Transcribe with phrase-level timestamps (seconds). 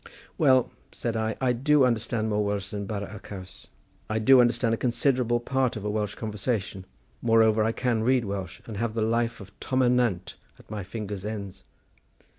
[0.35, 4.77] "Well," said I, "I do understand more Welsh than bara y caws—I do understand a
[4.77, 9.51] considerable part of a Welsh conversation—moreover, I can read Welsh, and have the life of
[9.59, 11.65] Tom O'r Nant at my fingers' ends."